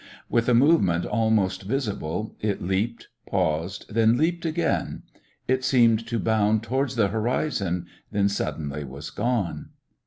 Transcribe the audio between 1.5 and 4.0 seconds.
visible it leaped, paused,